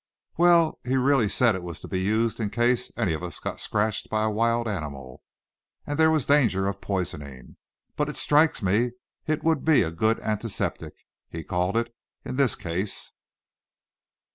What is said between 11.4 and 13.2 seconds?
called it, in this case."